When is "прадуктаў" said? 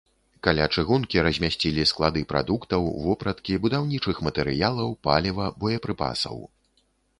2.31-2.81